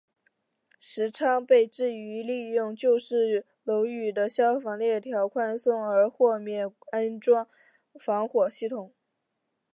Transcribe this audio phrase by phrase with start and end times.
[0.79, 7.47] 时昌被质疑利用旧式楼宇的消防条例宽松而豁免安装
[7.99, 8.91] 防火系统。